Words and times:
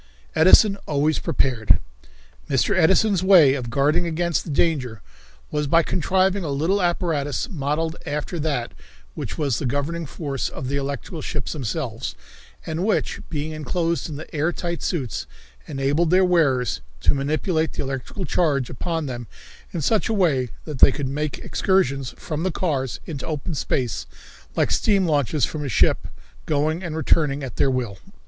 Edison 0.35 0.79
Always 0.87 1.19
Prepared. 1.19 1.77
Mr. 2.49 2.75
Edison's 2.75 3.21
way 3.21 3.53
of 3.53 3.69
guarding 3.69 4.07
against 4.07 4.43
the 4.43 4.49
danger 4.49 4.99
was 5.51 5.67
by 5.67 5.83
contriving 5.83 6.43
a 6.43 6.49
little 6.49 6.81
apparatus, 6.81 7.47
modeled 7.51 7.95
after 8.03 8.39
that 8.39 8.71
which 9.13 9.37
was 9.37 9.59
the 9.59 9.67
governing 9.67 10.07
force 10.07 10.49
of 10.49 10.69
the 10.69 10.75
electrical 10.75 11.21
ships 11.21 11.53
themselves, 11.53 12.15
and 12.65 12.83
which, 12.83 13.21
being 13.29 13.51
enclosed 13.51 14.09
in 14.09 14.15
the 14.15 14.35
air 14.35 14.51
tight 14.51 14.81
suits, 14.81 15.27
enabled 15.67 16.09
their 16.09 16.25
wearers 16.25 16.81
to 17.01 17.13
manipulate 17.13 17.73
the 17.73 17.83
electrical 17.83 18.25
charge 18.25 18.71
upon 18.71 19.05
them 19.05 19.27
in 19.71 19.81
such 19.81 20.09
a 20.09 20.15
way 20.15 20.49
that 20.65 20.79
they 20.79 20.91
could 20.91 21.07
make 21.09 21.37
excursions 21.37 22.15
from 22.17 22.41
the 22.41 22.49
cars 22.49 22.99
into 23.05 23.27
open 23.27 23.53
space 23.53 24.07
like 24.55 24.71
steam 24.71 25.05
launches 25.05 25.45
from 25.45 25.63
a 25.63 25.69
ship, 25.69 26.07
going 26.47 26.81
and 26.83 26.97
returning 26.97 27.43
at 27.43 27.57
their 27.57 27.69
will. 27.69 27.99